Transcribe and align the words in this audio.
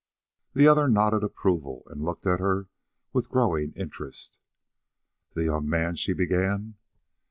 The 0.55 0.67
other 0.67 0.87
nodded 0.89 1.21
approval, 1.23 1.83
and 1.85 2.01
looked 2.01 2.25
at 2.25 2.39
her 2.39 2.69
with 3.13 3.29
growing 3.29 3.71
interest. 3.73 4.39
"That 5.35 5.43
young 5.43 5.69
man" 5.69 5.95
she 5.97 6.13
began. 6.13 6.73